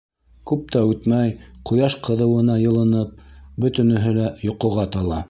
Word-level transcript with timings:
Күп 0.51 0.61
тә 0.75 0.79
үтмәй, 0.91 1.35
ҡояш 1.71 1.97
ҡыҙыуына 2.09 2.57
йылынып, 2.65 3.23
бөтөнөһө 3.67 4.19
лә 4.21 4.33
йоҡоға 4.49 4.93
тала. 4.97 5.19